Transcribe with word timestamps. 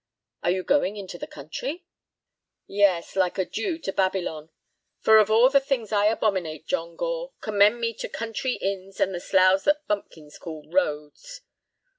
"Are 0.41 0.49
you 0.49 0.63
going 0.63 0.97
into 0.97 1.19
the 1.19 1.27
country?" 1.27 1.85
"Yes, 2.65 3.15
like 3.15 3.37
a 3.37 3.45
Jew 3.45 3.77
to 3.77 3.93
Babylon. 3.93 4.49
For 4.99 5.19
of 5.19 5.29
all 5.29 5.47
the 5.51 5.59
things 5.59 5.91
I 5.91 6.07
abominate, 6.07 6.65
John 6.65 6.95
Gore, 6.95 7.33
commend 7.39 7.79
me 7.79 7.93
to 7.93 8.09
country 8.09 8.55
inns 8.55 8.99
and 8.99 9.13
the 9.13 9.19
sloughs 9.19 9.65
that 9.65 9.85
bumpkins 9.85 10.39
call 10.39 10.67
roads. 10.71 11.41